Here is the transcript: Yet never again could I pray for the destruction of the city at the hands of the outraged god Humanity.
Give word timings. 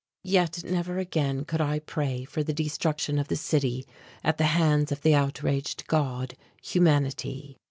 Yet 0.23 0.63
never 0.63 0.97
again 0.97 1.45
could 1.45 1.61
I 1.61 1.77
pray 1.77 2.25
for 2.25 2.41
the 2.41 2.55
destruction 2.55 3.19
of 3.19 3.27
the 3.27 3.35
city 3.35 3.85
at 4.23 4.39
the 4.39 4.45
hands 4.57 4.91
of 4.91 5.01
the 5.03 5.13
outraged 5.13 5.85
god 5.85 6.33
Humanity. 6.63 7.59